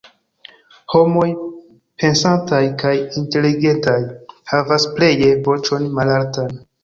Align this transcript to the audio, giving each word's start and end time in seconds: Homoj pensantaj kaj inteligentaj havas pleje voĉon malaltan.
Homoj 0.93 1.27
pensantaj 2.03 2.61
kaj 2.85 2.93
inteligentaj 3.21 3.99
havas 4.53 4.87
pleje 4.97 5.31
voĉon 5.49 5.89
malaltan. 6.01 6.59